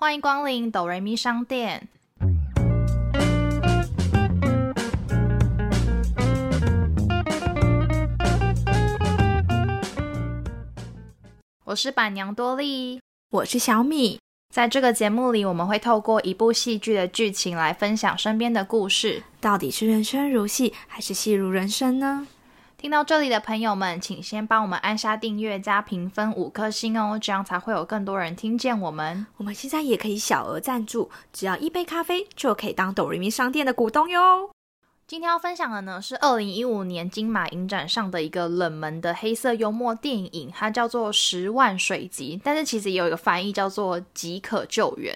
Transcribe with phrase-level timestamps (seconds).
[0.00, 1.88] 欢迎光临哆瑞咪商店。
[11.64, 13.00] 我是板娘多莉，
[13.30, 14.20] 我是小米。
[14.54, 19.24] 在这个节目里，我们会透过一部戏剧的剧情来分享身边的故事。
[19.40, 22.28] 到底是人生如戏，还是戏如人生呢？
[22.80, 29.26] 听到这里的朋友们，请先帮我们按下订阅加评分五颗星哦，这样才会有更多人听见我们。
[29.38, 34.50] 我们现在也可以小额赞助，只要一杯咖啡就可以当哆瑞咪商店的股东哟。
[35.08, 45.12] 今天要分享的呢是二零一五年金马影展上的一个冷门的黑色幽默电影，它叫做《十万水急》，但是其实也有一个翻译叫做《即可救援》。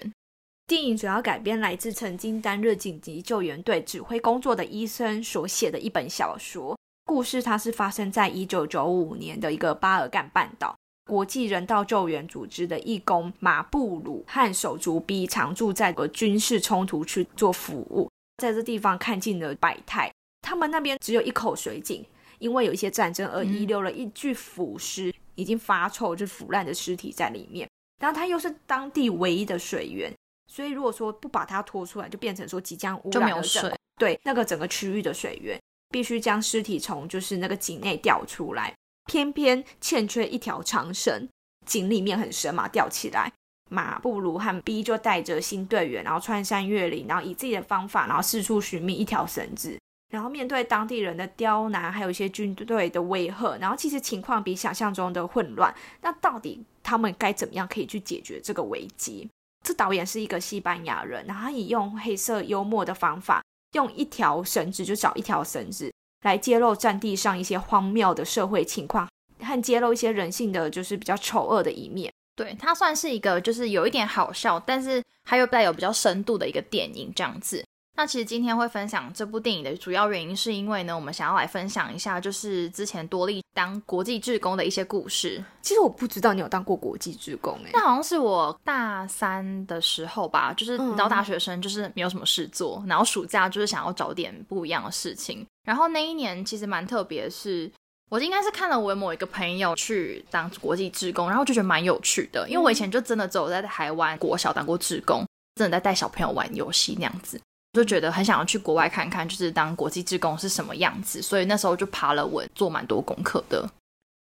[0.67, 6.77] 电影主要改编来自曾经担任紧急救援队指挥工作的医生所写的一本小说。
[7.05, 10.75] 故事它是发生在一九九五年的一个巴尔干半岛，
[11.05, 18.09] 国际人道救援组织的义工马布鲁和手足 B 常住在个军事冲突区做服务。
[18.37, 22.05] 在这地方看尽了百态，他们那边只有一口水井，
[22.39, 27.69] 因为有一些战争而遗留了一具腐尸，已经发臭，就腐烂的尸体在里面。
[28.01, 30.11] 然后它又是当地唯一的水源，
[30.51, 33.71] 所以如果说不把它拖出来，就变成说即将污染了水。
[33.97, 35.61] 对，那个整个区域的水源
[35.93, 38.73] 必须将尸体从就是那个井内吊出来，
[39.05, 41.29] 偏偏欠缺一条长绳，
[41.67, 43.31] 井里面很深嘛，吊起来。
[43.69, 49.77] 马布鲁和 B 就带着新队员，然后穿山越岭，然后以自己的方法，然后四处寻觅一条绳子。
[50.11, 55.73] 然后面对当地人的刁难，还有一些军队的威吓，然后其实情况比想象中的混乱。
[56.01, 59.29] 那到底他们该怎么样可以去解决这个危机？
[59.63, 63.42] 这导演是一个西班牙人，然后他以用黑色幽默的方法，
[63.73, 65.93] 用一条绳子就找一条绳子
[66.23, 69.07] 来揭露战地上一些荒谬的社会情况，
[69.39, 72.11] 和揭露一些人性的就是比较丑恶的一面。
[72.35, 77.63] 对，它算是一个就是有一点好笑，但是还有带有比较深度的一个电影这样子。
[77.95, 85.43] 那其实今天会分享这部电影的主要原因，是因为呢，我们想要来分享一下，就是之前多利当国际志工的一些故事。
[85.61, 95.45] 其实我不知道你有当过国际志工，哎，那好像是我大三的时候吧，就是你知道大学生就是没有什么事做，然后暑假就是想要找点不一样的事情。
[95.63, 97.71] 然后那一年其实蛮特别，是。
[98.09, 105.25] 我应该是看了我某一个朋友去当国际志工，然后就觉得蛮有趣的，因为我以前就真的只有在台湾国小当过志工，
[105.55, 107.41] 真的在带小朋友玩游戏那样子，
[107.73, 113.69] 就觉得很想要去国外看看，就是当国际志工是什么样子，所以那时候就爬了文，做蛮多功课的。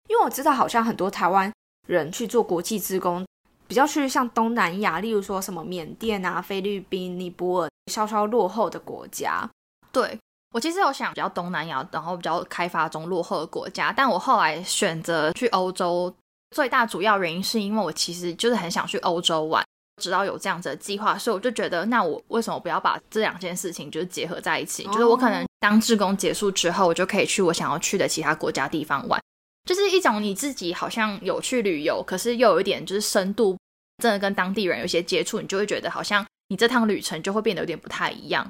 [0.09, 1.51] 因为我知道好像很多台湾
[1.87, 3.25] 人去做国际志工，
[3.67, 9.49] 比较去像东南亚，例如说什么缅甸啊、菲律宾、尼泊尔，稍稍落后的国家，
[9.91, 10.17] 对。
[10.53, 16.13] 我其实有想比较东南亚，然后比较开发中落后的国家，但我后来选择去欧洲，
[16.51, 19.61] 最大主要原因是因为我其实就是很想去欧洲玩，
[20.01, 24.83] 知道有这样子的计划，所以我就觉得，那我为什么不要把这两件事情就是结合在一起？
[24.85, 29.21] 就是我可能当志工结束之后，我就可以去我想要去的其他国家地方玩，
[29.67, 33.57] 就是一种你自己好像有去旅游，可是又有一点就是深度，
[34.03, 38.49] 真的跟当地人有些接触，你就会觉得好像你这趟旅程就会变得有点不太一样。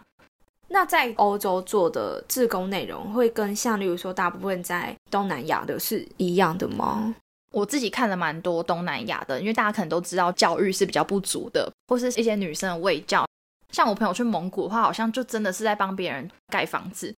[0.67, 7.13] 那在欧洲做的志工内容会跟像例如说大部分在东南亚的是一样的吗？
[7.55, 13.25] 我自己看了蛮多东南亚的，因为大家可能都知道教育是比较不足的，或是一些女生的卫教。
[13.71, 17.15] 像我朋友去蒙古的话，好像就真的是在帮别人盖房子，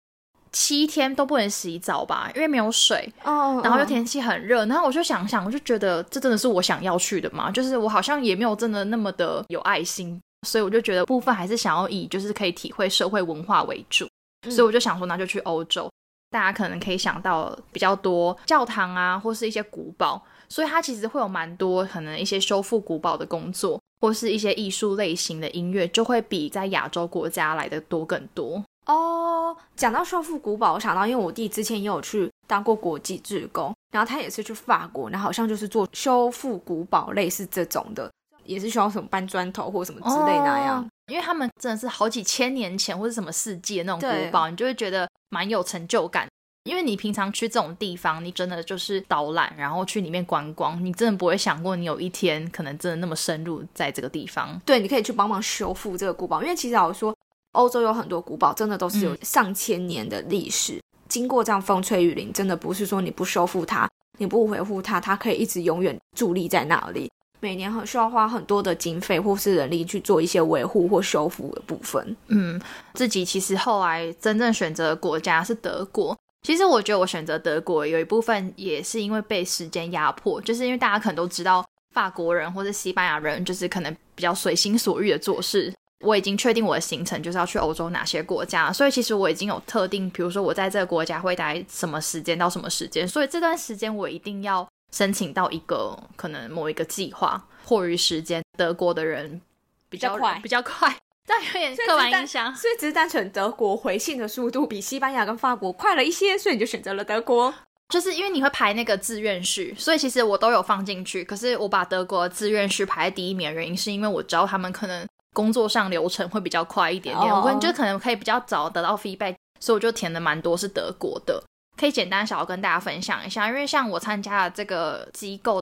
[0.51, 3.11] 七天都不能洗澡吧，因为没有水。
[3.23, 3.59] 哦。
[3.63, 7.49] 然后又天气很热，然后我就想想，我就觉得这真的是我想要去的嘛？
[7.49, 10.19] 就是我好像也没有真的那么的有爱心。
[10.47, 14.07] 所以我就觉得部分还是想要以就是可以体会社会文化为主，
[14.51, 15.89] 所以我就想说那就去欧洲，
[16.29, 29.55] 大家可能可以想到比较多教堂啊，或是一些古堡，所以它其实会有蛮多可能一些修复古堡的工作，或是一些艺术类型的音乐，就会比在亚洲国家来的多更多哦。
[29.75, 38.12] 讲到修复古堡，我想到因为我弟之前也有去当过国际志工，然后他也是去法国，然后好像就是做修复古堡类似这种的。
[38.44, 46.27] 也是需要什么搬砖头或什么之类那样，因为他们真的是好几千年前或者什么世纪的那种古堡，你就会觉得蛮有成就感。
[46.65, 54.59] 因为你平常去这种地方，你真的就是导览，然后去里面观光，你真的不会想过你有一天可能真的那么深入在这个地方。
[54.65, 57.15] 对，你可以去帮忙修复这个古堡，因为其实老实说，
[57.53, 67.10] 欧洲有很多古堡真的都是有上千年的历史，经过这样风吹雨淋，真的不是说你不修复它，你不维护它，它可以一直永远伫立在那里。
[67.39, 72.16] 每年很需要花很多的经费或是人力去做一些维护或修复的部分。
[72.28, 72.60] 嗯，
[72.94, 76.18] 自己其实后来真正选择国家是德国。
[76.44, 85.74] 其实我觉得我选择德国有一部分也是因为被时间压迫，就是因为大家可能都知道法国人或者西班牙人，就是可能比较随心所欲的做事。
[86.06, 97.48] 我已经确定我的行程就是要去欧洲哪些国家，所以其实我已经有特定，比如说我在这个国家会待什么时间到什么时间，所以这段时间我一定要申请到一个可能某一个计划。
[97.66, 99.42] 迫于时间，德国的人
[99.89, 100.95] 比较快，比较快，
[101.25, 107.54] 但有点刻板印象，所以只是单纯德国回信的速度比西班牙跟法国快了一些，所以你就选择了德国。
[107.89, 111.24] 就是因为你会排那个志愿序，所以其实我都有放进去。
[111.24, 115.06] 可是我把德国志愿序排在第一名的原因，是因为我知道他们可能。
[115.34, 121.44] 工作上流程会比较快一点点，我就可能可以比较早得到 feedback，所以我就填的蛮多是德国的，
[121.77, 123.47] 可以简单小跟大家分享一下。
[123.47, 125.62] 因为像我参加的这个机构，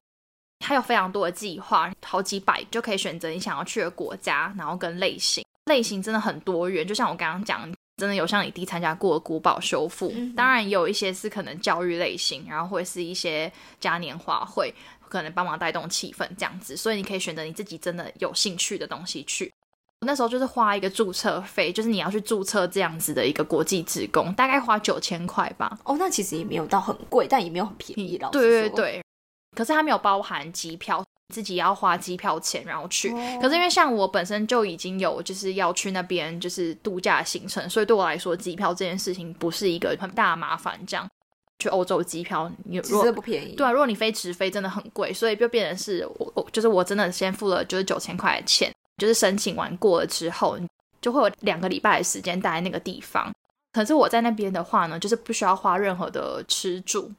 [0.59, 6.87] 它有非常多的计划，好几百就可以选择你想要去的国家，然后跟类型，类型真的很多元。
[6.87, 14.73] 就像我刚刚讲，真的有像你弟参加过的古堡修复，当然也有一些是可能教育类型，然后会是一些嘉年华会，
[15.07, 19.51] 可能帮忙带动气氛这样子，所以你可以选择你自己真的有兴趣的东西去。
[20.05, 25.77] 那时候就是花一个注册费，就是你要去注册这样子的一个国际职工，大概花九千块吧。
[25.83, 28.29] 哦，那其实也没有到很贵，但也没有很便宜了。
[28.31, 29.03] 对对对，
[29.55, 31.03] 可是它没有包含机票，
[31.33, 33.09] 自己要花机票钱然后去。
[33.41, 40.79] 可是因为像我本身就已经有就是要去那边就是度假行程，所以对我来说机票这件事情不是一个很大麻烦。
[40.85, 41.09] 这样
[41.59, 43.55] 去欧洲机票，你其实不便宜。
[43.55, 48.69] 对啊，如果你飞直飞真的很贵，所以就变成是我我就是我真的先付了就是九千块的钱。
[48.97, 50.57] 就是申请完过了之后，
[51.01, 53.31] 就会有两个礼拜的时间待在那个地方。
[53.73, 57.11] 可是我在那边的话呢，就是不需要花任何的吃住，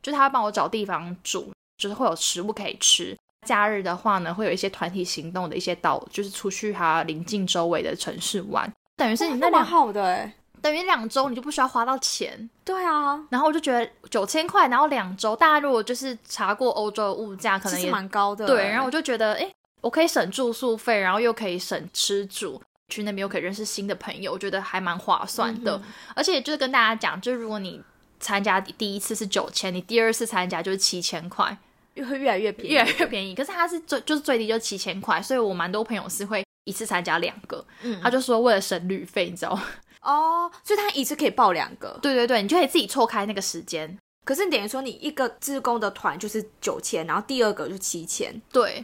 [0.00, 3.16] 就是他帮我找地方住，就是会有食物可以吃。
[3.44, 8.72] 假日的话呢，会有一些团体行动的一些导，就是出去他临近周围的城市玩。
[8.96, 10.30] 等于是你那蛮好的，
[10.62, 12.48] 等于两周你就不需要花到钱。
[12.64, 18.46] 对啊，然后我就觉得九千块，然后两周，大家如果就是查过欧洲的物价，可能也蛮高的。
[18.46, 19.52] 对，然后我就觉得，哎。
[19.84, 22.58] 我可以省住宿费，然后又可以省吃住，
[22.88, 25.78] 去那边又可以认识新的朋友，我觉得还蛮划算的。
[26.16, 27.78] 而且就是跟大家讲，就是如果你
[28.18, 31.54] 参加第一次是九千，你第二次参加就是七千块，
[31.92, 33.34] 又会越来越便宜，越来越便宜。
[33.34, 37.62] 可是它是最就是最低就七千块，所以我蛮多朋友是会一次参加两个。
[37.82, 39.62] 嗯，他就说为了省旅费，你知道吗？
[40.00, 41.98] 哦，所以他一次可以报两个。
[42.00, 43.98] 对对对，你就可以自己错开那个时间。
[44.24, 48.40] 可是等于说你一个自工的团就是九千，然后第二个就七千。
[48.50, 48.82] 对。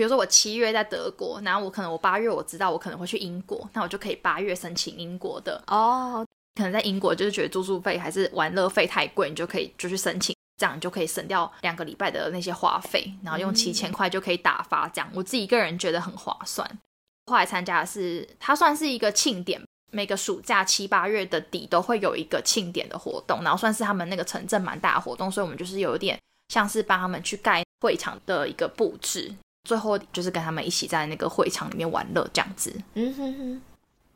[0.00, 6.26] 比如说我七月在德国，然后我可能我八月我知道我可能会去英国，那我就可以八月申请英国的哦。
[6.54, 16.66] 可能在英国就是觉得住宿费还是玩乐费太贵，你就可以就去申请，这样你就可以省掉两个礼拜的那些花费，然后用七千块就可以打发，这样我自己个人觉得很划算。
[17.26, 19.60] 后来参加的是它算是一个庆典，
[19.92, 26.18] 每个暑假七八月的底都会有一个庆典的活动，然后算是他们那个城镇蛮大的活动，所以我们就是有一点
[26.48, 29.30] 像是帮他们去盖会场的一个布置。
[29.64, 32.74] 最后就是跟他们一起在那个会场里面玩乐这样子。
[32.94, 33.62] 嗯哼哼，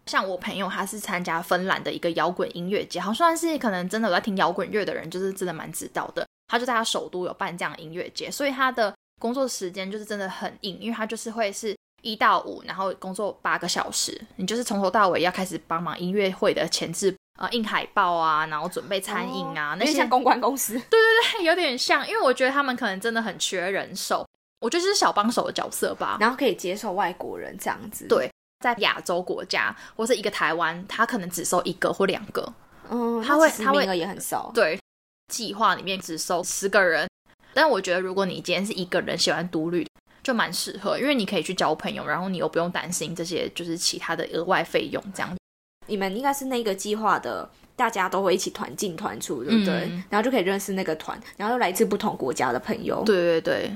[0.06, 6.26] 像我朋友他是参加芬兰的一个摇滚音乐节，好像是可能真的有在听摇滚乐的人，就是真的蛮知道的。
[6.48, 20.74] 他就在他首都有办这样音乐节，所以他的工作时间就是真的很硬，因为他就是会是一到五，然后工作八个小时，你就是从头到尾要开始帮忙音乐会的前置，呃，印海报啊，然后准备餐饮啊，那些像公关公司。
[20.74, 24.26] 对对对， 有点像，因为我觉得他们可能真的很缺人手。
[24.64, 28.06] 我觉得是小帮手的角色吧，然后可以接受外国人这样子。
[28.08, 28.30] 对，
[28.60, 32.50] 在亚洲国家或是一个台湾，他可能只收一个或两个。
[32.88, 34.50] 嗯，他会他名额也很少。
[34.54, 34.80] 对，
[35.30, 37.06] 计划里面只收十个人。
[37.52, 39.86] 但我觉得如果你今天是一个人喜欢独旅，
[40.22, 45.30] 就蛮适合，因为你可以去交朋友，然后你又不用担心这些就是其他的额外费用这样。
[45.88, 49.90] 你们应该是那个计划的，大家都会一起团进团出，对不对？
[50.08, 53.02] 然后就可以认识那个团，然后又来自不同国家的朋友。
[53.04, 53.70] 对对对。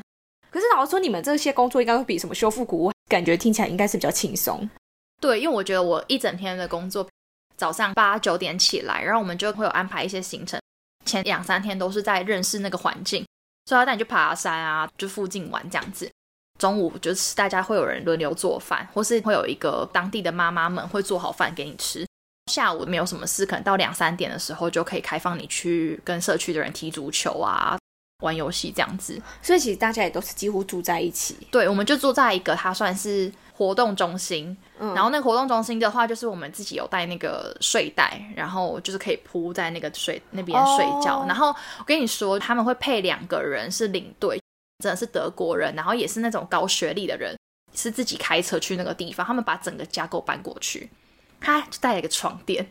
[0.50, 4.68] 可是老实说，你们这些工作应该会比什么修复古物，感觉听起来应该是比较轻松。
[5.20, 7.06] 对，因为我觉得我一整天的工作，
[7.56, 10.60] 早上八九点起来，然后我们就会有安排一些行程。
[11.04, 13.26] 前两三天都是在认识那个环境，
[13.66, 16.10] 所以要带你去爬山啊，就附近玩这样子。
[16.58, 22.06] 中午就是大家会有人轮流做饭，或是会有一个当地的妈妈们会做好饭给你吃。
[22.50, 27.78] 下午没有什么事，可能到两三点的时候就可以开放你去跟社区的人踢足球啊。
[28.22, 31.36] 玩游戏这样子，所以其实大家也都是几乎住在一起。
[31.52, 41.24] 对，我们就住在一个它算是活动中心，嗯然后那个活动中心的话，就是我们自己有带那个睡袋，然后就是可以铺在那个睡那边睡觉。
[41.28, 44.40] 然后我跟你说，他们会配两个人是领队，
[44.82, 47.38] 真的是德国人，然后也是那种高学历的人，
[47.72, 50.90] 是自己开车去那个地方，他们把整个架构搬过去，
[51.40, 52.68] 他就带了一个床垫。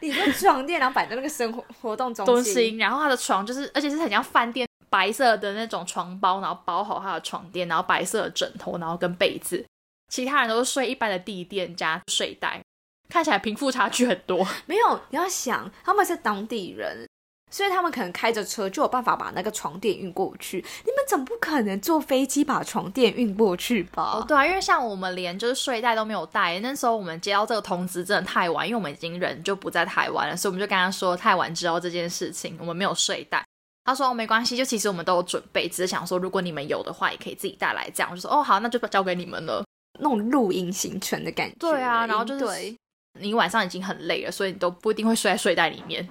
[0.00, 4.65] 你说床垫，然后摆在那个生活活动中心，然后他的床就是，而且是很像饭店。
[4.88, 9.64] 白色的那种床包，然后包好他的床垫，然后白色的枕头，然后跟被子。
[10.08, 12.62] 其他人都是睡一般的地垫加睡袋，
[13.08, 14.46] 看起来贫富差距很多。
[14.66, 17.08] 没有，你要想他们是当地人，
[17.50, 20.58] 所以他们可能开着车就有办法把那个床垫运过去。
[20.84, 24.20] 你们总不可能坐飞机把床垫运过去吧？
[24.20, 33.44] 哦，对啊，因为像我们连就是睡袋都没有带，那时候我们接到这个通知真的太晚，因为我们已经人就不在台湾了，所以我们就跟他说太晚知道这件事情，我们没有睡袋。
[33.86, 37.88] 他说没关系，就其实我们都有准备，只是想说如果你们有的话，也可以自己带来。
[37.94, 39.64] 这样我就说哦好，那就交给你们了。
[39.98, 41.54] 那种露营行程的感觉。
[41.58, 42.76] 对啊，然后就是
[43.18, 46.06] 你晚上已经很累了，所以你都不一定会睡在睡袋里面。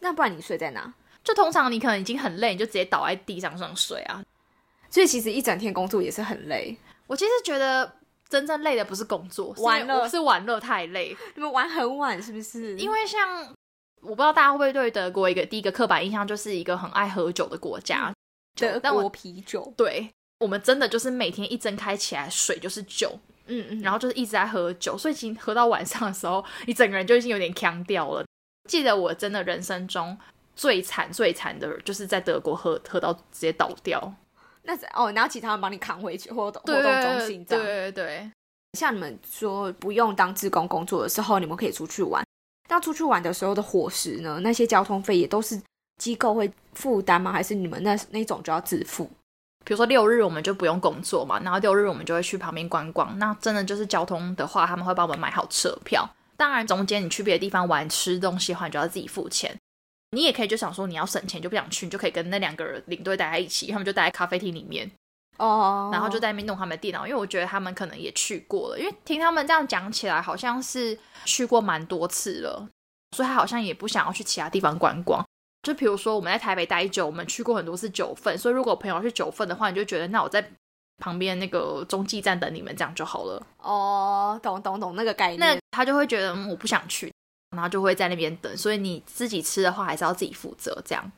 [0.00, 0.92] 那不然你睡在哪？
[1.24, 4.22] 就通常你可能已经很累，你就直接倒在地上上睡啊。
[4.90, 6.76] 所以其实一整天工作也是很累。
[7.06, 7.90] 我其实觉得
[8.28, 11.16] 真正累的不是工作，玩乐是玩乐太累。
[11.34, 12.76] 你们玩很晚是不是？
[12.76, 13.54] 因为像
[14.02, 18.12] 我不知道大家会不会对德国一个第一个刻板印象就是一个很爱喝酒的国家。
[18.56, 19.72] 德国啤酒。
[19.76, 23.18] 对，我们真的就是每天一睁开起来水就是酒。
[23.46, 28.24] 嗯嗯，然后就是一直在喝酒，所以已经喝到晚上的时候，你整个人就已经有点腔掉了。
[28.68, 30.16] 记得我真的人生中
[30.54, 34.14] 最惨最惨的，就是在德国喝喝到直接倒掉。
[34.62, 37.64] 那哦，然后其他人帮你扛回去，活动活动中心这样。
[37.64, 38.30] 对对对，
[38.78, 42.24] 像你们说不用当志工工作的时候，你们可以出去玩。
[42.70, 44.38] 那出去玩的时候的伙食呢？
[44.42, 45.60] 那些交通费也都是
[45.98, 47.32] 机构会负担吗？
[47.32, 49.10] 还是你们那那种就要自付？
[49.64, 53.18] 比如说六日我们就不用工作嘛，然后六日我们就会去旁边观光。
[53.18, 56.08] 那真的就是交通的话，他们会帮我们买好车票。
[56.36, 59.54] 当然中间你去别的地方玩吃东西的话，你就要自己付钱。
[60.12, 64.90] 你也可以就想说你要省钱就不想去，你就可以跟那两个人领队待在一起，他们就待在咖啡厅里面
[65.40, 67.06] 哦，然后就在那边弄他们的电脑。
[67.06, 72.68] 因为我觉得他们可能也去过了，因为听他们这样讲起来，好像是去过蛮多次了，
[73.16, 75.24] 所以他好像也不想要去其他地方观光。
[75.62, 80.42] 就比如说我们在台北待久，我们去过很多次九份，所以如果朋友去九份的话，你就觉得那我在
[81.02, 83.42] 旁边那个中继站等你们这样就好了。
[83.58, 85.38] 哦，懂懂懂那个概念。
[85.38, 87.12] 那他就会觉得我不想去，
[87.50, 88.56] 然后就会在那边等。
[88.56, 91.12] 所以你自己吃的话，还是要自己负责这样。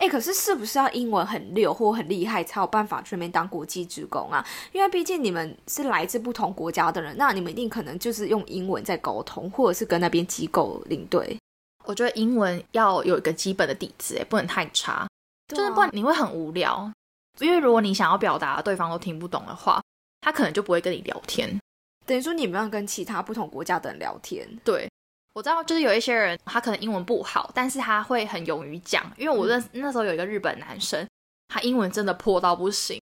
[0.00, 4.44] 哎，可是是不是要英文很溜或很厉害才有办法去那边当国际职工啊？
[4.72, 11.36] 因为毕竟你们是来自不同国家的人，那你们一定可能就是用英文在沟通，或者是跟那边机构领队。
[11.84, 15.06] 我觉得英文要有一个基本的底子，哎，不能太差，
[15.48, 16.90] 就是不然你会很无聊。
[17.38, 19.82] 因为如果你想要表达对方都听不懂的话，
[20.22, 21.60] 他可能就不会跟你聊天。
[22.06, 24.48] 等于说你们要跟其他不同国家的人聊天。
[24.64, 24.88] 对，
[25.32, 29.04] 我知道，就是有一些人他可能英文不好，但是他会很勇于讲。
[29.16, 31.06] 因为我认那时候有一个日本男生，
[31.48, 33.00] 他英文真的破到不行，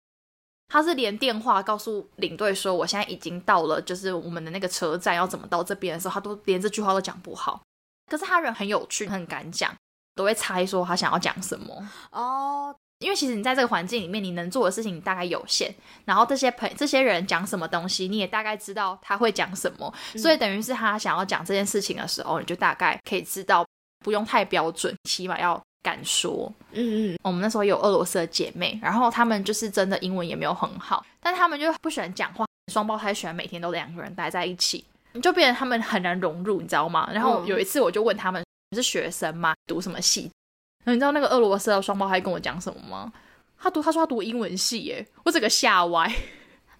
[0.68, 7.62] 他是连电话告诉领队说我现在已经到了，就是我们的那个车站要怎么到这边的时候，他都连这句话都讲不好。
[8.10, 9.74] 可是他人很有趣，很敢讲，
[10.16, 12.76] 都会猜说他想要讲什么哦。
[13.00, 15.74] 因为其实你在这个环境里面，你能做的事情大概有限。
[16.06, 19.94] 然后这些朋这些人讲什么东西，你也大概知道他会讲什么。
[20.16, 23.66] 所以等于是他想要讲这件事情的时候，你就大概可以知道，
[24.04, 26.52] 不用太标准，起码要敢说。
[26.72, 27.20] 嗯嗯。
[27.22, 32.46] 我们那时候有俄罗斯的姐妹，然后他们就是真的英文也没有很好，但他们就不喜欢讲话。
[32.72, 34.84] 双胞胎喜欢每天都两个人待在一起。
[35.22, 37.10] 就变得他们很难融入，你知道吗？
[37.12, 38.44] 然后有一次我就问他们
[38.76, 39.54] 是学生吗？
[39.66, 40.30] 读什么系？
[40.94, 43.12] 你知道那个俄罗斯的双胞胎跟我讲什么吗？
[43.60, 46.12] 他读他说他读英文系耶，我整个吓歪。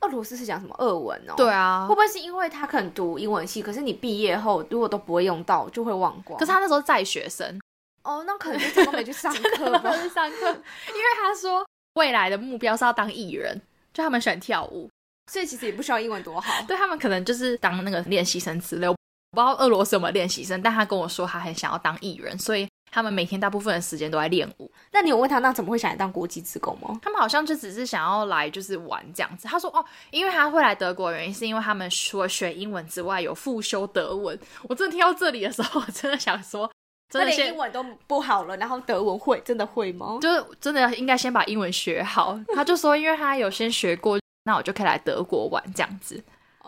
[0.02, 1.34] 俄罗斯是讲什么俄文哦？
[1.36, 6.38] 对啊，会不会是因为他可能读英文系，可是你毕业后如果都不会用到，就会忘光？
[6.40, 7.60] 可是他那时候在学生
[8.04, 9.92] 哦，那可能就都没去上课吧？
[10.14, 13.60] 上课，因为他说未来的目标是要当艺人，
[13.92, 14.88] 就他们喜欢跳舞。
[15.32, 18.88] 所以其实也不需要英文多好，对他们可能就是当那个练习生之类。
[18.88, 18.96] 我
[19.38, 24.72] 不知道俄罗斯有没有练习生，但他跟我说他很想要当艺人，所以他们每天大部分的时间都在练舞。
[24.92, 27.00] 那你有问他那怎么会想来当国际职工吗？
[27.04, 29.48] 他们好像就只是想要来就是玩这样子。
[29.48, 34.36] 他说哦，因为他会来德国，原因是因为他们除了学英文之外有复修德文。
[34.64, 36.68] 我真的听到这里的时候，我真的想说，
[37.08, 40.18] 真的连英文都不好了，然后德文会真的会吗？
[40.20, 42.40] 就是真的应该先把英文学好。
[42.56, 44.18] 他就说，因为他有先学过。
[44.46, 46.24] 那我就可以来德国玩这样子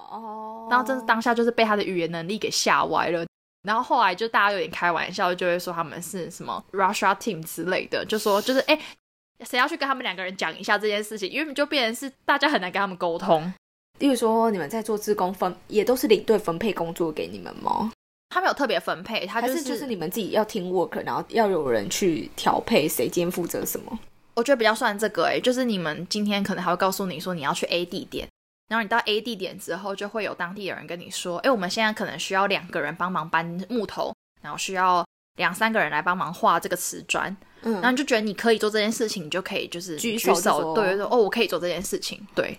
[0.09, 3.25] 哦，然后真是当下就是被他的语言能力给吓歪了，
[3.63, 8.79] 然后后来就大家有点开玩笑，就会说他们是什么 Russia team 之类的，就说就是哎，
[9.45, 13.53] 谁要去跟他们两个人讲一下这件事情，因为就变成是大家很难跟他们沟通。
[13.99, 17.91] 例如说你们在做自工分，也都是领队分配工作给你们吗？
[18.29, 23.99] 他们有特别分配，他就是就是你们自己要听 work，然后要有人去调配谁今天负责什么。
[24.35, 28.25] 我觉得比较算这个诶，就是你们今天可能还会告诉你说你要去 A 地点，
[28.69, 35.03] 然后你到 A 地点之后，就会有当地的人跟你说，哎，我们现在可能需要两个人帮忙搬木头，然后需要
[35.37, 37.35] 两三个人来帮忙画这个瓷砖。
[37.63, 37.73] 嗯。
[37.73, 42.57] 然后你就觉得你可以做这件事情，你就可以就是举举手对对对，哦，我可以做这件事情，对，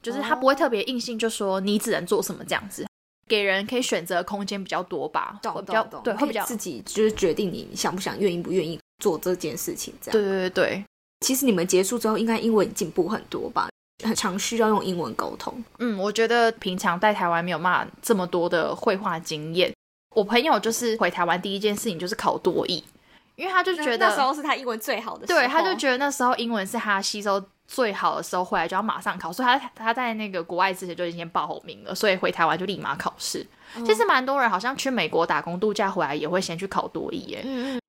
[0.00, 2.86] 就是他不会特别硬性就说你只能做什么这样子，
[3.26, 9.92] 给人可以选择的空间比较多吧，会比较对，会比较自己就是决定你想不想、愿意不愿意做这件事情。
[10.00, 10.64] 这样，对对对。
[10.66, 10.84] 对，
[11.26, 13.68] 其实你们结束之后，应该英文进步很多吧？
[14.04, 15.62] 很常需要用英文沟通。
[15.78, 19.72] 嗯，我觉得平常在台湾没有骂这么多的绘画经验。
[20.14, 22.82] 我朋友就是回台湾第一件事情就是考多译，
[23.36, 33.46] 因为他就觉得那时候是他英文最好的时候，对，他就觉得那时候英文是他吸收最好的时候，回来就要马上考，所以他他在那个国外之前就已经先报好名了，所以回台湾就立马考试。
[33.76, 37.42] 嗯其实蛮多人好像去美国打工度假回来也会先去考多译耶。
[37.44, 37.80] 嗯嗯，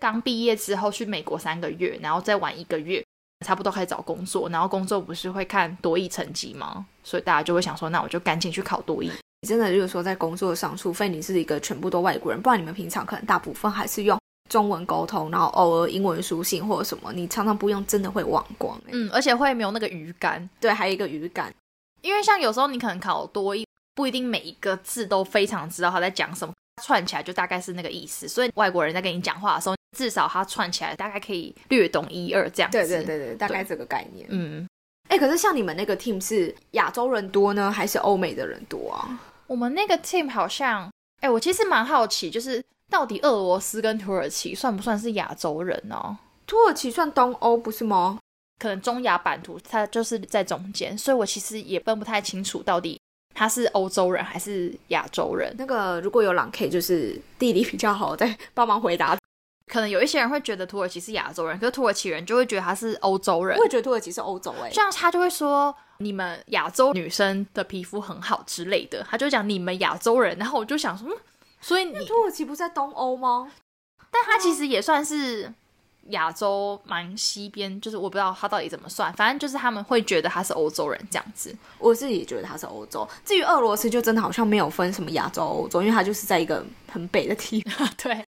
[0.00, 3.02] 刚毕业之后去美国三个月，然后再玩一个月，
[3.46, 6.86] 差不多开始找工作，然后工作不是会看多译成绩吗？
[7.04, 9.10] 所以大家就会想说，那我就赶紧去考多译。
[9.42, 14.18] 你真的就是说在工作上，除非你是一个全部都外国人，不然你们平常可能大部分还是用
[14.50, 18.90] 中文沟通，然后偶尔英文书信或者什么，你常常不用，真的会忘光、欸。
[18.90, 21.54] 嗯，而且会没有那个语感，对，还有一个语感，
[22.02, 23.64] 因为像有时候你可能考多译，
[23.94, 26.52] 不一定每一个字都非常知道他在讲什么，
[26.82, 28.26] 串起来就大概是那个意思。
[28.26, 32.78] 所以外国人在跟你讲话的时候，至少它串起来大概可以略懂一二这样子。
[32.78, 34.26] 对对，对对，大概这个概念。
[34.30, 34.68] 嗯，
[35.08, 39.20] 哎、可是像你们那个 team 是亚洲人多呢，还是欧美的人多啊？
[39.46, 40.90] 我们那个 team 好像，
[41.20, 48.18] 哎、我其实蛮好奇，就是到底俄罗斯跟土耳其算不算是亚洲人呢、土耳其算东欧不是吗？
[48.58, 53.00] 可能中亚版图它就是在中间，所以我其实也分不太清楚到底
[53.32, 55.54] 他是欧洲人还是亚洲人。
[55.56, 59.16] 那个如果有朗 K 就是地理比较好，再帮忙回答。
[59.68, 63.64] 可能有一些人会觉得土耳其是亚洲人，可是土耳其人就会觉得他是欧洲人我。
[63.64, 71.16] 也觉得土耳其是欧洲哎、像他就会说你们亚洲女生的皮肤很好之类的，他就讲你们亚洲人，然后我就想说，嗯，
[71.60, 73.52] 所以你，土耳其不是在东欧吗？
[74.10, 75.52] 但他其实也算是
[76.10, 81.54] 亚洲蛮西边，就是我不知道他到底怎么算，反正就是他们会觉得他是欧洲人这样子。
[81.78, 83.06] 我自己也觉得他是欧洲。
[83.24, 87.86] 至于俄罗斯，就真的好像没有分什么亚洲、欧洲，因为他就是在一个很北的地方。
[88.02, 88.24] 对。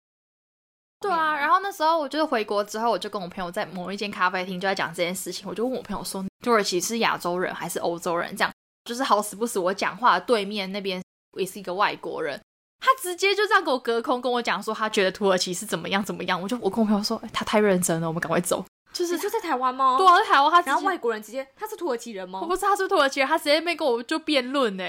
[1.02, 8.36] 对啊，然后那时候我就是回国之后，我就跟我朋友在某一间咖啡厅就在讲这件事情，我就问我朋友说，土耳其是亚洲人还是欧洲人？
[8.36, 8.52] 这样
[8.84, 11.02] 就是好死不死，我讲话的对面那边
[11.38, 12.42] 也是一个外国人，
[12.82, 18.66] 他直接就这样给我隔空跟我讲说，他觉得土耳其是怎么样怎么样，我就我跟我朋友说，哎他太认真了，我们赶快走。
[18.92, 19.98] 就是就在台湾吗？
[19.98, 22.48] 对啊，在台湾他然后外国人直接，他是土耳其人吗我？
[22.48, 24.84] 不知道他是土耳其人，他直接没跟我就辩论呢。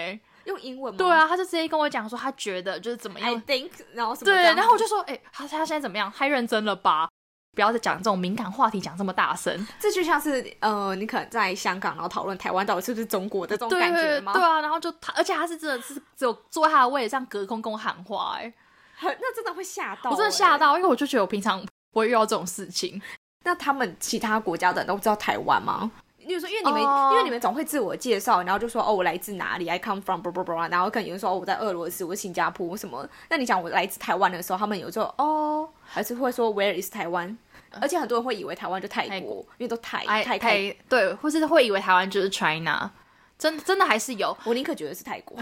[0.51, 0.99] 用英文吗？
[0.99, 4.43] 对啊，他就直接跟我讲说，他觉得就是怎么，I 样 think，然后什么对？
[4.43, 6.13] 然后我就说，哎、他他现在怎么样？
[6.13, 7.09] 太认真了吧？
[7.53, 9.67] 不要再讲这种敏感话题，讲这么大声。
[9.81, 14.33] 这就像是呃，你可能在香港，然后讨论台湾到底是不是中国的这种感觉吗？
[14.33, 18.53] 对啊，然后就他，而且他是真的是只有坐在他的位置上隔空跟我喊话、哎，
[18.97, 20.59] 很那真的会吓到、我真的吓欸。
[20.59, 21.61] 到，因为我就觉得我平常
[21.91, 23.03] 不会遇到这种事情。
[23.43, 25.91] 那他们其他国家的人都知道台湾吗？
[26.27, 27.09] 例如说，因为你们哦。
[27.13, 32.77] 因为你们总会自我介绍，然后就说哦，我来自哪里，I come from，blah blah blah，然后可能有人说、哦、我在俄罗斯，我是新加坡。
[32.77, 33.09] 什么。
[33.29, 37.37] 那你讲我来自台湾的时候，他们有时候哦， 还是会说 Where is 台湾？
[37.81, 40.39] 而且很多人会以为台湾就泰泰国，因为都泰泰。
[40.39, 42.91] 台对，或是会以为台湾就是 China，
[43.39, 44.37] 真真的还是有。
[44.45, 45.39] 我宁可觉得是泰国，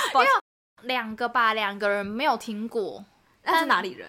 [0.82, 3.04] 两个吧，两个人没有听过，
[3.44, 4.08] 那是哪里人？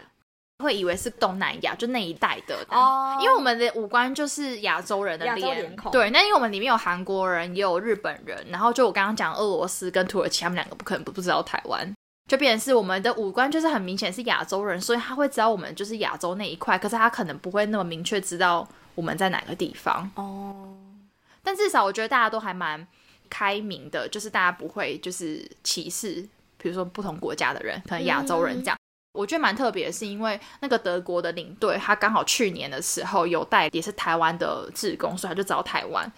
[0.59, 2.65] 会以为是东南亚就那一带的。
[2.69, 3.17] 哦。
[3.21, 11.93] 因为我们的五官就是亚洲人的脸，对，那因为我们里面有韩国人，也有日本人，然后就我刚刚讲俄罗斯跟土耳其，他们两个不可能不不知道台湾，
[12.29, 20.75] 就变成是我们的五官就是很明显是亚洲人，所以他会知道我们就是亚洲那一块，可是他可能不会那么明确知道我们在哪个地方，哦，
[21.43, 22.85] 但至少我觉得大家都还蛮
[23.29, 28.77] 开明的，就是大家不会就是歧视，比如说不同国家的人，可能亚洲人这样。
[29.13, 36.11] 我觉得蛮特别的是，因为那个德国的领队，他刚好去年的时候有带也是台湾的志工，所以他就找台湾，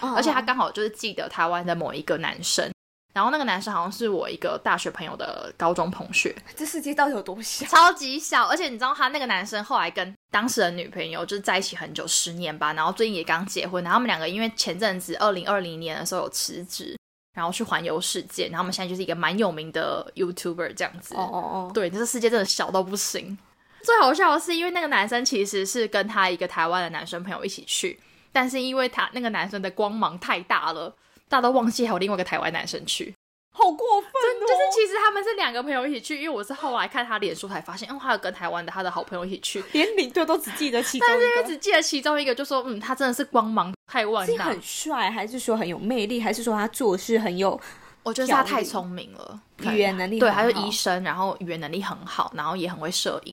[0.00, 2.70] 而且他刚好就是记得台湾的某一个男生，
[3.14, 7.64] 然后那个男生好像是我一个大学朋友的高中同学，这世界到底有多小？
[7.66, 16.94] 超级小，而且你知道他那个男生后来跟当时的女朋友就是在一起很久，十年吧，然后最近也刚结婚，然后他们两个因为前阵子二零二零年的时候有辞职，
[17.34, 21.14] 然后去环游世界，然后我们现在就是一个蛮有名的 YouTuber 这样子。
[21.16, 23.36] 哦哦哦，对，这个世界真的小到不行。
[23.82, 28.00] 最好笑的是，因为那个男生其实是跟他一个台湾的男生朋友一起去，
[28.32, 30.88] 但是因为他那个男生的光芒太大了，
[31.28, 33.14] 大家都忘记还有另外一个台湾男生去。
[33.56, 34.40] 好过分哦！
[34.40, 41.44] 就是其实他们是两个朋友一起去，因为我是后来看他脸书才发现，哦，他有跟台湾的他的好朋友一起去，连领队都只记得其中一但是因为。
[41.44, 47.58] 只记得其中一个，就说嗯，他真的是光芒太万丈是很，帅，还是说很有魅力，还是说他做事很有
[48.02, 53.32] 我觉得是他太聪明了，语言能力对，他是医生，然后语言能力很好，然后也很会摄影。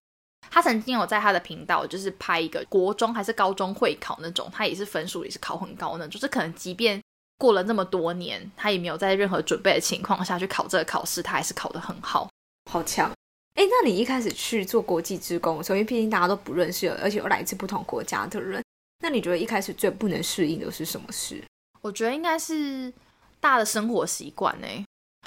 [0.52, 7.02] 他曾经有在他的频道就是拍一个国中还是高中会考那种，他也是分数也是考很高呢，就是可能即便
[7.42, 12.30] 过了那么多年，他也没有在任何准备的情况下去考这个考试，他还是考得很好。
[12.70, 13.12] 好强！
[13.56, 18.64] 哎，那你一开始去做国际职工，所以毕竟大家都不认识，而且又来自不同国家的人，
[19.00, 21.44] 那你觉得一开始最不能适应的是什么事？
[21.82, 22.94] 我觉得应该是
[23.40, 24.68] 大的生活习惯呢，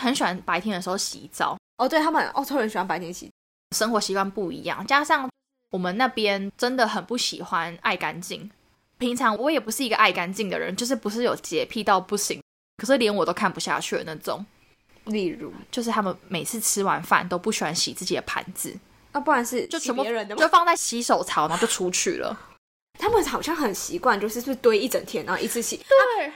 [0.01, 1.59] 很喜欢白天的时候洗澡。
[1.79, 3.29] 哦，对他们澳洲人喜欢白天洗。
[3.75, 5.29] 生活习惯不一样，加上
[5.71, 8.49] 我们那边真的很不喜欢爱干净。
[9.05, 12.41] 平常我也不是一个爱干净的人，就是不是有洁癖到不行，
[12.79, 14.45] 可是连我都看不下去的那种。
[15.05, 18.75] 例如，就是他们每次吃完饭都不喜欢洗自己的盘子，
[19.13, 22.35] 那不然是就全部别人的，就放在洗手槽，然后就出去了。
[22.99, 25.77] 他们好像很习惯，就是是堆一整天，然后一次洗。
[25.77, 26.33] 对，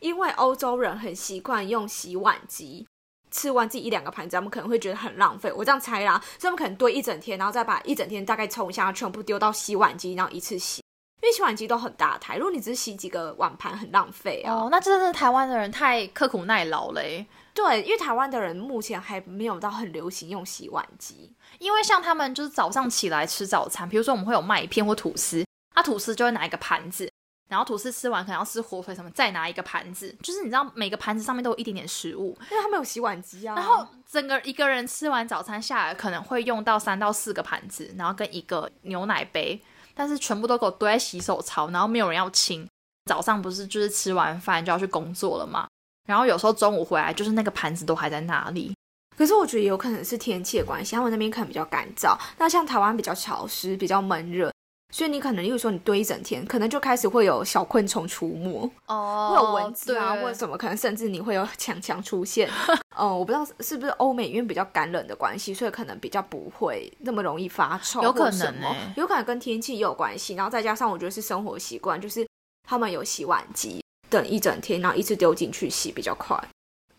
[0.00, 2.86] 因为欧洲人很习惯用洗碗机。
[3.30, 5.50] 吃完自己一两个盘子，他们可能会觉得很浪费。
[5.52, 10.82] 我这样猜啦，所以他们可能堆一整天，然后再把一整天大概冲一下，全部丢到洗碗机，然后一次洗。
[11.22, 14.54] 因为洗碗机都很大台，如果你只是洗几个碗盘，很浪费啊。
[14.54, 17.26] 哦，那真的是台湾的人太刻苦耐劳嘞。
[17.52, 21.34] 对，因为台湾的人目前还没有到很流行用洗碗机。
[21.58, 27.10] 因为像他们就是早上起来吃早餐，比如说我们会有麦片或吐司，那吐司就会拿一个盘子。
[27.48, 33.56] 然后吐司吃完可能要吃火腿什么，再拿一个盘子，就是你知道每个盘子上面都有一点点食物，因为他们有洗碗机啊。
[33.56, 39.60] 然后整个一个人吃完早餐下来，可能会用到三到四个盘子，然后跟一个牛奶杯，
[39.94, 42.66] 但是全部都给我堆在洗手槽，然后没有人要清。
[43.06, 45.66] 早上不是就是吃完饭就要去工作了嘛，
[46.06, 48.72] 然后有时候中午回来就是那个盘子都还在那里。
[49.16, 54.52] 可是我觉得有可能是天气的关系，他们那边可能比较干燥，那像台湾比较潮湿，比较闷热。
[54.92, 62.50] 所以你可能，例如说你堆一整天，可能就开始会有小昆虫出没，哦，会有蚊子啊，或者什么，可能甚至你会有强强出现。
[62.96, 68.54] 嗯， 我不知道是不是欧美因为比较干冷的关系，所以可能比较不会那么容易发臭，有可能
[68.96, 70.34] 有可能跟天气也有关系。
[70.34, 72.26] 然后再加上我觉得是生活习惯，就是
[72.68, 76.36] 他们有洗碗机，等一整天，然后一次丢进去洗比较快。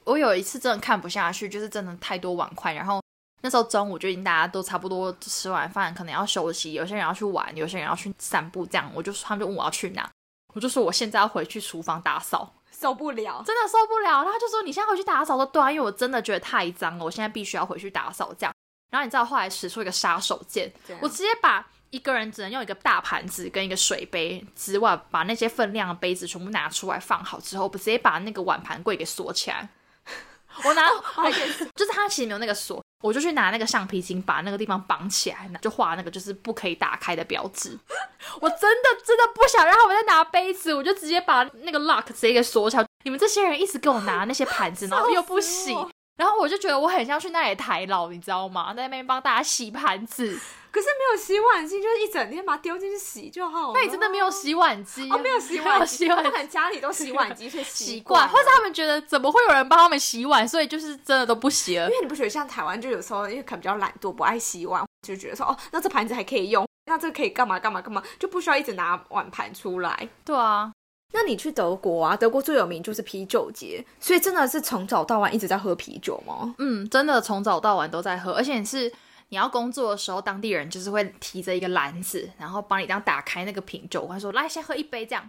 [0.05, 3.00] 我有一次真的看不下去，就是真的太多碗筷，然后。
[3.41, 10.09] 那时候中午就已经大家都差不多吃完饭，可能要休息，有些人要去玩，有些人要去散步，这样我就他们就问我要去哪，
[10.53, 14.23] 我就说我现在要回去厨房打扫，受不了，真的受不了。
[14.23, 18.53] 他就说你现在回去打扫，说对啊，因为我真的觉得太脏了，我现在必须要回去打扫这样。
[18.91, 29.69] 然后你知道后来使出一个杀手锏，我直接把一个人只能用一个大盘子跟一个水杯之外，把那些分量的杯子全部拿出来放好之后，我直接把那个碗盘柜给锁起来。
[30.63, 30.87] 我拿，
[31.73, 32.83] 就是他其实没有那个锁。
[33.01, 37.77] 我就去拿那个橡皮筋，把那个地方绑起来，就画那个就是不可以打开的标志。
[38.39, 42.85] 我真的真的不想让他们再拿杯子，我就直接把那个 lock 直接给锁起来。
[43.03, 45.75] 你们这些人一直给我拿那些盘子，然后又不洗，
[46.17, 48.73] 然后我就觉得我很像去那里台老，你知道吗？
[48.73, 50.39] 在那边帮大家洗盘子。
[50.71, 53.73] 可是没有洗碗机，就是一整天把它丢进去洗就好了。
[53.73, 55.09] 那你真的没有洗碗机？
[55.09, 61.89] 哦，没有洗碗机， 可能家里都洗碗机是习惯，或者他们觉得怎么会有人帮他们洗碗，所以就是真的都不洗了。
[61.89, 70.07] 因为你不觉得像台湾，就有时候因为可能比较懒惰，不爱洗碗，就觉得说哦，那这盘子还可以用，那这可以干嘛干嘛干嘛，就不需要一直拿碗盘出来。
[70.23, 70.71] 对啊，
[71.13, 72.15] 那你去德国啊？
[72.15, 76.55] 德国最有名就是啤酒节，所以真的是从早到晚一直在喝啤酒吗？
[76.59, 78.89] 嗯，真的从早到晚都在喝，而且是。
[79.31, 85.25] 你要工作的时候，当地人就是会提着一个篮子，然后帮你这样打开那个瓶酒，他说：“来，先喝一杯。”这样。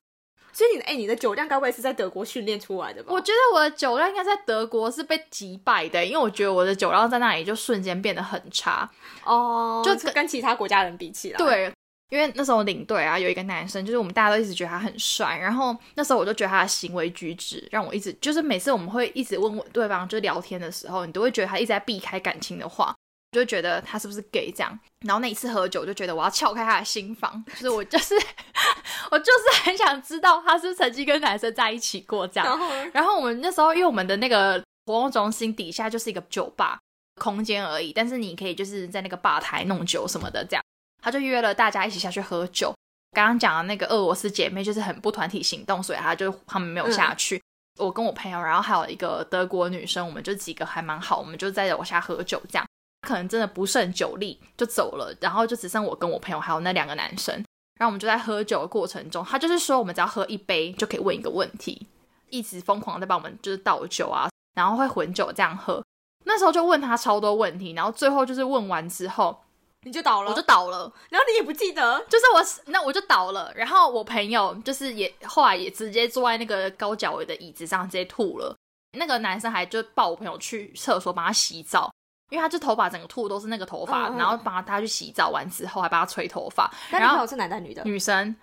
[0.52, 3.12] 所以你，哎，你的酒量该不会是在德国训练出来的吧？
[3.12, 8.90] 我觉得我的酒量应该在德国是被击败的，因为我觉得我的酒量在那里就瞬间变得很差
[9.24, 11.38] 哦，就跟其他国家人比起来。
[11.38, 11.72] 对，
[12.10, 22.92] 因为那时候领队啊有一个男生，就是我们大家都一直觉得他很帅，然后那时候我就觉得他的行为举止让我一直就是每次我们会一直问对方，就是聊天的时候，你都会觉得他一直在避开感情的话。
[23.32, 28.14] 就觉得他是不是 gay 这样，然后那一次喝酒就觉得我要撬开他的心房， 就是我就是
[29.10, 32.60] 我就是很想知道他是曾经跟男生在一起过这样。
[32.92, 36.78] 然后我们那时候因为我们的那个活动中心底下就是一个酒吧
[37.16, 40.62] 空间而已，但是你可以就是在那个吧台弄酒什么的这样。
[41.02, 42.74] 他就约了大家一起下去喝酒。
[43.12, 47.42] 刚刚讲的那个俄罗斯姐妹就是很不团体行动，所以他就他们没有下去。
[47.78, 52.66] 我跟我朋友，然后还有一个德国女生，我们就几个还蛮好，我们就在楼下喝酒这样。
[53.02, 57.34] 可能真的不胜酒力就走了，然后就只剩我跟我朋友还有那两个男生，
[57.78, 61.86] 然后我们就在喝酒的过程中，他就是说我们只要喝一杯就可以问一个问题，
[62.30, 65.84] 一直疯狂的帮我们就是倒酒啊，然后会混酒这样喝。
[66.24, 69.36] 那时候就问他超多问题，然后最后就是问完之后
[69.82, 78.56] 你就倒了，我就倒了，然后你也不记得，就是我那我就倒了，然后我朋友就是也后来也直接坐在那个高脚位的椅子上直接吐了，
[78.96, 81.91] 那个男生还就抱我朋友去厕所帮他洗澡。
[82.32, 87.82] 因为他就头发整个秃都是那个头发，嗯嗯然后帮他去洗澡完之后还帮他吹头发，然后朋友是男的女的？
[87.84, 88.34] 女生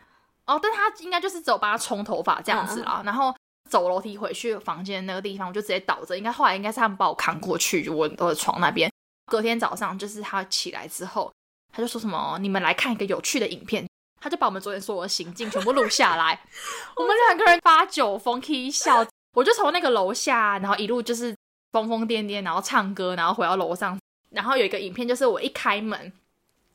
[0.46, 3.36] 哦，但他应该就是只有帮他冲头发这样子啦，然后。
[3.70, 6.18] 走楼梯回去房间那个地方，我就直接倒着。
[6.18, 8.92] 应该后来应该是他们把我扛过去，就我我的床那边。
[9.28, 11.32] 隔天早上，就是他起来之后，
[11.72, 13.88] 他就说什么：“你们来看一个有趣的影片。”
[14.20, 16.42] 他就把我们昨天所有的行径全部录下来。
[16.98, 21.36] 我们两个人发酒疯 k 笑，我就从那个楼下，然后一路就是
[21.72, 24.00] 疯疯癫癫，然后唱歌，然后回到楼上。
[24.32, 26.14] 然后有一个影片，就是我一开门。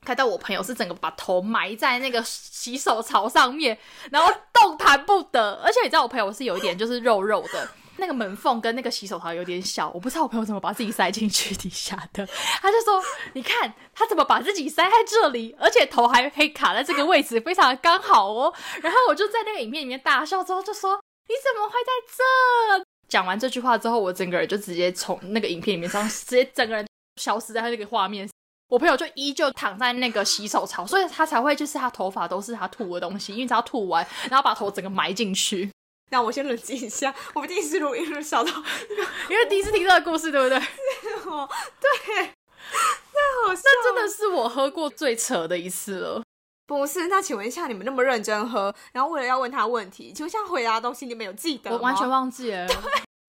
[0.04, 3.78] 看到我朋友是整个把头埋在那个洗手槽上面，
[4.10, 5.54] 然后动弹不得。
[5.64, 12.26] 而且你知道我朋友是有一点就是肉肉的，那个门缝跟那个洗手槽有点小，我不知道我朋友怎么把自己塞进去底下的。
[12.60, 13.02] 他就说
[13.32, 18.52] ：“你看他怎么把自己塞在这里，而且头还可以卡在这个位置，非常刚好哦。”
[18.82, 21.92] 然后我就在那个影片里面大笑，之后就说：“你怎么会在
[22.78, 28.28] 这？”讲完这句话之后，我整个人就直接从那个影片里面上直接整个人消失在那个画面。
[28.66, 35.70] 我朋友就依旧躺在那个洗手槽，所以他才会就是他头发都是他吐的东西，因为他要吐完，然后把头整个埋进去。
[36.10, 38.50] 那我先冷静一下，我们第一次录音就笑到，
[39.30, 40.58] 因为第一次听这个故事，对不对？
[41.30, 41.48] 哦，
[41.80, 42.34] 对，
[43.12, 46.20] 那好笑，那真的是我喝过最扯的一次了。
[46.66, 47.06] 不是？
[47.06, 52.66] 那请问一下，你们那么认真喝，然后为了要问他问题，请问现在回答的东西你们有记得我完全忘记了。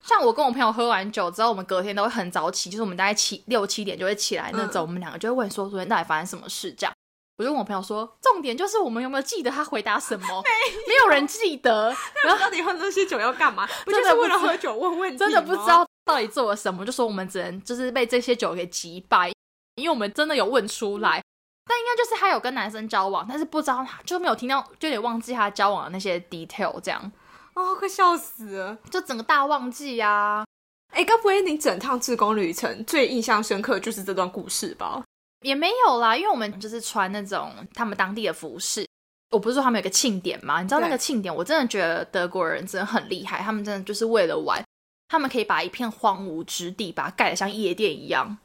[0.07, 4.83] 像我跟我朋友喝完酒之后，我们隔天都会很早起，就是我们大概七六七点就会起来那种。
[4.83, 6.71] 我们两个就会问说昨天到底发生什么事？
[6.73, 6.93] 这样，
[7.37, 10.43] 我就问我朋友说，重点就是我们有没有记得他回答什么？
[10.87, 11.95] 没有人记得。
[12.23, 13.67] 然后到底喝那些酒要干嘛？
[13.83, 15.17] 不就是为了喝酒问问题？
[15.17, 19.31] 真的不知道到底做了什么，就说我们只能就是被这些酒给击败，
[19.73, 21.19] 因为我们真的有问出来。
[21.67, 27.11] 但应该就是他有跟男生交往，但是不知道就没有听到，就有点忘记他交往的那些 detail 这样。
[27.55, 28.77] 哦，快笑死了！
[28.91, 30.45] 就整个大旺季呀！
[30.93, 35.03] 哎，该不会你整趟自工旅程最印象深刻就是这段故事吧？
[35.41, 38.85] 也没有啦，因为我们就是穿那种他们当地的服饰。
[39.31, 40.61] 我不是说他们有个庆典吗？
[40.61, 44.63] 你知道那个庆典，我真的觉得德国人真的很厉害，他们真的就是为了玩，
[45.07, 48.37] 他们可以把一片荒芜之地把它盖得像夜店一样。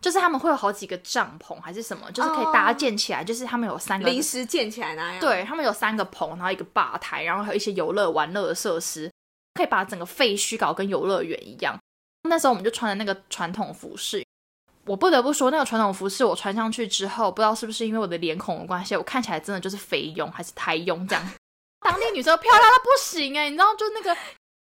[0.00, 3.22] 就是他们会有好几个帐篷还是什么，就是可以搭建起来。
[3.22, 5.20] 就是他们有三个临时建起来那样。
[5.20, 9.10] 对他们有三个棚，然后一个吧台，然后还有一些游乐玩乐的设施，
[9.54, 11.78] 可以把整个废墟搞跟游乐园一样。
[12.28, 14.24] 那时候我们就穿的那个传统服饰，
[14.86, 21.30] 我不得不说，那个传统服饰我穿上去之后，不知道是不是因为我的脸孔的关系，我看起来真的就是肥庸还是胎庸这样。
[21.80, 24.14] 当地女生漂亮到不行哎，你知道就那个，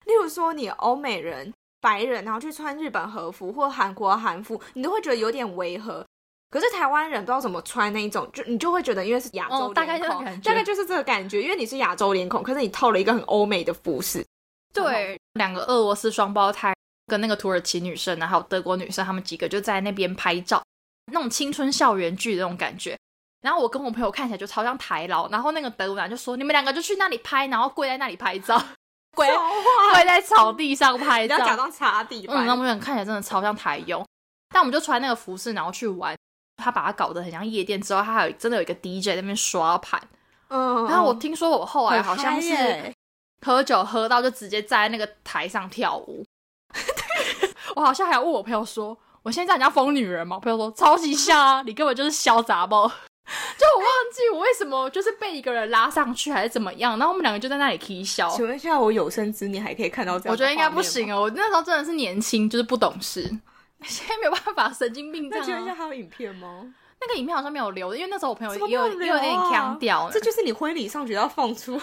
[0.05, 1.53] 例如说你欧美人。
[1.81, 6.05] 白人，然后去穿日本和服或韩国韩服，你都会觉得有点违和。
[6.49, 11.41] 可是台湾人不知道怎么穿那一种，就你就会觉得，因为是亚洲脸孔，大概就是这个感觉。
[11.41, 14.25] 因为你是亚洲脸孔，可是你套了一个很欧美的服饰。
[14.73, 16.73] 对，两个俄罗斯双胞胎
[17.07, 20.61] 跟那个土耳其女生，然后德国女生，他们几个就在那边拍照，
[21.11, 22.97] 那种青春校园剧的那种感觉。
[23.41, 28.61] 然后我跟我朋友看起来就超像台老，然后那个德国男就说：“你们两个就去那里拍，然后跪在那里拍照。”
[29.15, 29.27] 跪
[29.93, 34.05] 跪在草地上拍照，假装擦地嗯，那我们看起来真的超像台佣。
[34.53, 36.15] 但我们就穿那个服饰，然后去玩。
[36.57, 39.99] 他把它搞得很像夜店，之后他还有真的有一个 DJ 在那边刷盘。
[40.49, 42.93] 嗯，然后我听说我后来好像是
[43.43, 46.23] 喝酒喝到就直接在那个台上跳舞。
[47.75, 52.91] 我好像还要问我朋友说：“我现在叫人家疯女人吗？”我朋友说：“超级像啊，你根本就是潇洒包。”
[53.57, 58.29] 就我忘记我为什么就是被一个人拉上去还是怎么样，然后我们两个就在那里 k 笑。
[58.29, 60.33] 请问一下，我有生之年还可以看到这样？
[60.33, 63.21] 我觉得应该不行哦，我那时候真的是年轻，就是不懂事，
[63.83, 65.29] 现在没有办法，神经病。
[65.29, 66.73] 那请问一下，还有影片吗？
[67.01, 70.09] 那个影片好像没有留，因为那时候我朋友也有也有点腔调。
[70.11, 71.81] 这就是你婚礼上学要放出。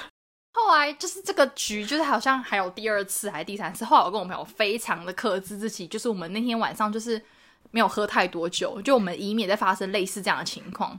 [0.54, 3.84] 后来就是这个局，就是好像还有第二次还是第三次。
[3.84, 7.20] 后来我跟我朋友非常的克制自己，就是我们那天晚上就是
[7.70, 10.98] 没有喝太多酒，就我们以免再发生类似这样的情况。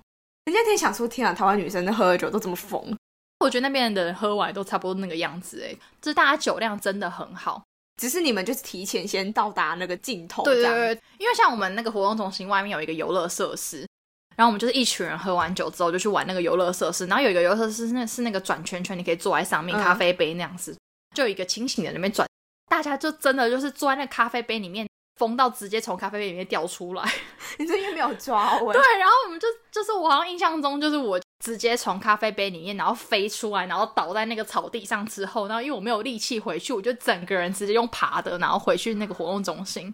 [0.50, 2.98] 人家可以想说，天啊，台湾女生喝了酒都这么疯。
[3.40, 7.64] 我觉得那边的人喝完都差不多那个样子，哎，就是大家酒量真的很好，
[7.98, 10.44] 只是你们就是提前先到达那个尽头。
[10.44, 13.88] 对对对，因为像我们那个活动中心外面有一个游乐设施，
[14.36, 20.76] 然后我们就是一群人喝完酒之后就去玩那个游乐设施，然后有一个游乐设施那是那个转圈圈，你可以坐在上面，咖啡杯那样子，
[21.16, 22.28] 就有一个清醒的那边转，
[22.68, 24.88] 大家就真的就是坐在那咖啡杯里面。
[25.20, 27.04] 疯到直接从咖啡杯里面掉出来，
[27.60, 28.74] 你这边没有抓稳。
[28.74, 39.94] 对，然后我们就就是我好像印象中就是我直接从咖啡杯里面然后飞出来，然后倒在那个草地上之后，然后因为我没有力气回去，我就整个人直接用爬的，然后回去那个活动中心，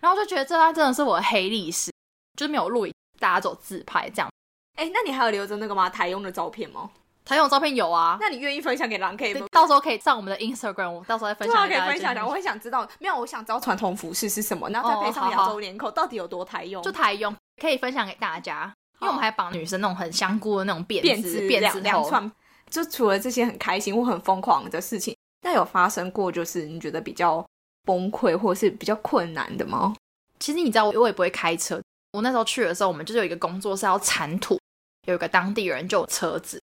[0.00, 1.92] 然后就觉得这段真的是我的黑历史，
[2.38, 4.30] 就是没有录影，大家走自拍这样。
[4.76, 5.90] 哎，那你还有留着那个吗？
[5.90, 6.90] 台用的照片吗？
[7.24, 9.46] 台用照片有啊，那你愿意分享给狼 K 吗？
[9.50, 11.86] 到时候可以上我们的 Instagram，我到时候再分享给大家。
[11.86, 12.86] 可以分享的，我很想知道。
[12.98, 16.82] 没有，我想知道传统服饰是什么，然后再配上亚洲脸孔，到底有多台用？
[16.82, 18.72] 就台用，可以分享给大家。
[19.00, 22.30] 因为我们还绑女生那种很香菇的那种辫子，辫子两串。
[22.70, 27.44] 就除了这些很开心或很疯狂的事情，那有发生过就是你觉得比较
[27.84, 29.94] 崩溃或者是比较困难的吗？
[30.40, 31.80] 其实你知道，我我也不会开车。
[32.12, 34.58] 我那时候去的时候，我们就是有一个工作是要铲土，
[35.06, 36.60] 有一个当地人就有车子。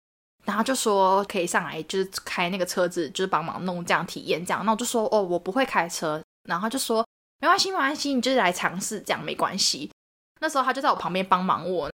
[0.48, 4.66] 然后就说可以上来，就是开那个车子，就是帮忙弄这样体验这样。
[4.66, 6.24] 那我就说哦，我不会开车。
[6.48, 7.06] 然后就说
[7.42, 9.92] 没关系，没关系，你就是来尝试这样没关系。
[10.40, 11.92] 那时候他就在我旁边帮忙我。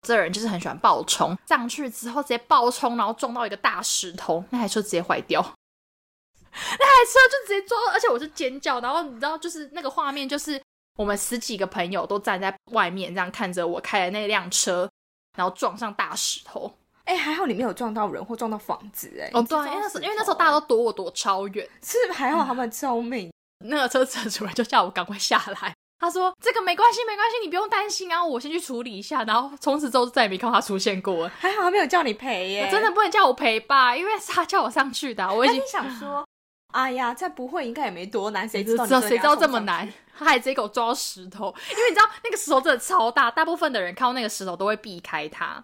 [0.00, 5.42] 这人就是很喜欢爆冲，上去之后直接爆冲，然后撞到一个大石头，那台车直接坏掉。
[6.50, 8.80] 那台车就直接撞，而且我是尖叫。
[8.80, 10.58] 然后你知道，就是那个画面，就是
[10.96, 14.88] 我们十几个朋友都站在外面这样看着我开的那辆车，
[15.36, 16.72] 然后撞上大石头。
[17.04, 19.30] 哎，还好你没有撞到人或撞到房子，哎。
[19.32, 23.30] 哦，对，因为那时因为那时候大家都躲我躲超远，是还好他们聪明。
[23.66, 29.22] 那个车子主人就叫我赶快下来，他说这个没关系，没关系，你不用担心啊，我先去处理一下。
[29.24, 31.28] 然后从此之后再也没看到他出现过。
[31.38, 35.30] 还好他没有叫你赔耶，真的不能叫我赔吧，因为是他叫我上去的。
[35.30, 36.24] 我已经想说，
[36.72, 39.86] 哎呀，再不会应该也没多难，谁知道谁知道这么难？
[40.16, 45.62] 他还直接给我抓石头，因为你知道那个石头真的超大，大部分的人看到那个石头都会避开它。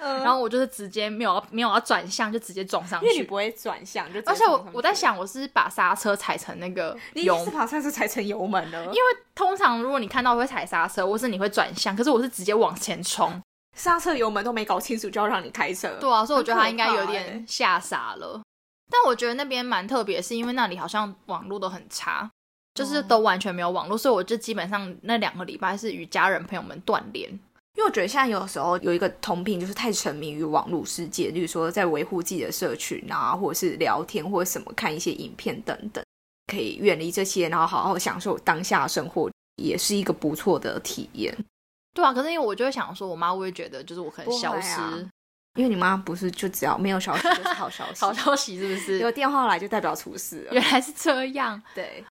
[0.00, 3.06] 然后我就是直接没有没有要转向，就直接撞上去。
[3.06, 8.84] 因为你不会转向，就而且我我在想，我是把刹车踩成那个油，是把刹车踩成油门了。
[8.86, 9.00] 因为
[9.34, 13.40] 通常如果你看到会踩刹车，或是你会转向，可是我是直接往前冲，
[13.76, 15.88] 刹车油门都没搞清楚就要让你开车。
[16.00, 18.42] 对啊，所以我觉得他应该有点吓傻了。
[18.90, 22.30] 但我觉得那边蛮特别，是因为那里好像网络都很差，
[22.74, 27.38] 就是都完全没有网络，所以我就基本上那两个礼拜是与家人朋友们断联。
[27.74, 36.04] 因为我觉得现在有时候有一个通病，就是太沉迷于网络世界，例如说在维护自己的社群啊，或者是聊天或者什么，看一些影片等等，
[36.46, 41.36] 可以远离这些，然后好好享受当下生活，也是一个不错的体验。
[41.94, 44.80] 对啊，可是因为我就会想说，我妈会觉得就是我可能消失，
[45.58, 48.98] 因为你妈不是就只要没有消息就是好消息， 好消息是不是？
[49.00, 51.60] 有电话来就代表出事了，原来是这样。
[51.74, 52.04] 对，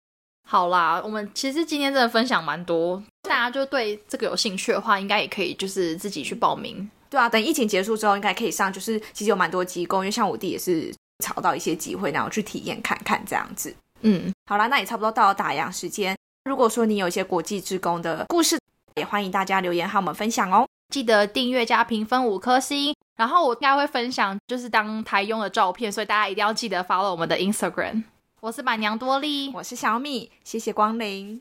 [0.45, 3.03] 好啦，我们其实今天真的分享蛮多。
[3.23, 6.91] 大家就对这个有兴趣的话，应该也可以就是自己去报名。
[7.09, 8.73] 对啊，等疫情结束之后，应该可以上。
[8.73, 13.75] 就是其实有蛮多机构，因为像我弟也是找到一些机会，然后去体验看看这样子。
[14.03, 16.17] 嗯，好啦，那也差不多到了打烊时间。
[16.45, 18.59] 如果说你有一些国际职工的故事，
[18.97, 20.67] 也欢迎大家留言和我们分享哦。
[20.93, 22.95] 记得订阅加评分五颗星。
[23.17, 28.03] 然后我应该会分享就是当台用的照片，所以大家一定要记得 follow 我们的 Instagram。
[28.43, 31.41] 我是板娘多莉，我是小米，谢谢光临。